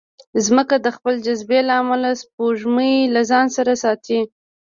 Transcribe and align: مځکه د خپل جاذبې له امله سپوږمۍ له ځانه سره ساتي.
مځکه 0.35 0.75
د 0.81 0.87
خپل 0.95 1.15
جاذبې 1.25 1.59
له 1.67 1.73
امله 1.81 2.09
سپوږمۍ 2.21 2.95
له 3.13 3.21
ځانه 3.29 3.51
سره 3.57 3.73
ساتي. 3.83 4.19